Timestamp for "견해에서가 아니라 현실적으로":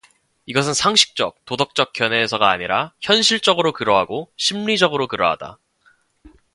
1.93-3.71